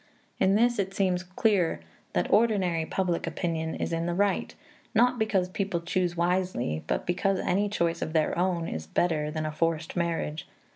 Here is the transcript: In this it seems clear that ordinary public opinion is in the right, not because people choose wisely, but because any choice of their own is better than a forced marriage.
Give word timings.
In 0.39 0.55
this 0.55 0.79
it 0.79 0.95
seems 0.95 1.21
clear 1.21 1.79
that 2.13 2.33
ordinary 2.33 2.87
public 2.87 3.27
opinion 3.27 3.75
is 3.75 3.93
in 3.93 4.07
the 4.07 4.15
right, 4.15 4.55
not 4.95 5.19
because 5.19 5.47
people 5.47 5.79
choose 5.79 6.17
wisely, 6.17 6.83
but 6.87 7.05
because 7.05 7.37
any 7.37 7.69
choice 7.69 8.01
of 8.01 8.13
their 8.13 8.35
own 8.35 8.67
is 8.67 8.87
better 8.87 9.29
than 9.29 9.45
a 9.45 9.51
forced 9.51 9.95
marriage. 9.95 10.47